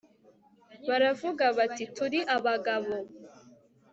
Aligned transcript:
baravuga 0.87 1.45
bati 1.57 1.83
turi 1.95 2.19
abagabo 2.35 2.93